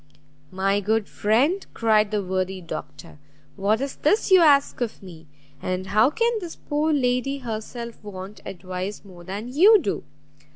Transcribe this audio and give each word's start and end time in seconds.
"My 0.49 0.79
good 0.79 1.07
friend," 1.07 1.63
cried 1.75 2.09
the 2.09 2.23
worthy 2.23 2.59
Doctor, 2.59 3.19
"what 3.55 3.79
is 3.81 3.97
this 3.97 4.31
you 4.31 4.39
ask 4.41 4.81
of 4.81 5.03
me? 5.03 5.27
and 5.61 5.85
how 5.85 6.09
can 6.09 6.31
this 6.39 6.55
poor 6.55 6.89
young 6.91 7.03
lady 7.03 7.37
herself 7.37 8.03
want 8.03 8.41
advice 8.43 9.05
more 9.05 9.23
than 9.23 9.53
you 9.53 9.79
do? 9.79 10.03